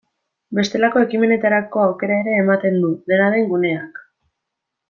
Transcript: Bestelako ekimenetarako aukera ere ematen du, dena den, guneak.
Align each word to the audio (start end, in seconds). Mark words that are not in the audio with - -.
Bestelako 0.59 1.03
ekimenetarako 1.07 1.83
aukera 1.83 2.17
ere 2.23 2.35
ematen 2.47 2.81
du, 2.87 2.93
dena 3.13 3.31
den, 3.37 3.49
guneak. 3.55 4.05